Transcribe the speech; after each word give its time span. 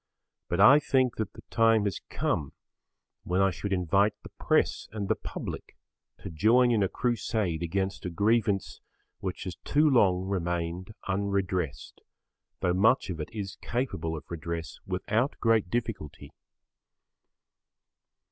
But 0.47 0.59
I 0.59 0.79
think 0.79 1.17
that 1.17 1.33
the 1.33 1.43
time 1.51 1.83
has 1.83 2.01
come 2.09 2.53
when 3.23 3.39
I 3.39 3.51
should 3.51 3.71
invite 3.71 4.15
the 4.23 4.29
press 4.39 4.89
and 4.91 5.07
the 5.07 5.15
public 5.15 5.77
to 6.23 6.31
join 6.31 6.71
in 6.71 6.81
a 6.81 6.89
crusade 6.89 7.61
against 7.61 8.07
a 8.07 8.09
grievance 8.09 8.81
which 9.19 9.43
has 9.43 9.57
too 9.57 9.87
long 9.87 10.25
remained 10.25 10.95
unredressed, 11.07 12.01
though 12.61 12.73
much 12.73 13.11
of 13.11 13.19
it 13.19 13.29
is 13.31 13.57
capable 13.61 14.17
of 14.17 14.25
redress 14.31 14.79
without 14.87 15.39
great 15.39 15.69
difficulty. 15.69 16.31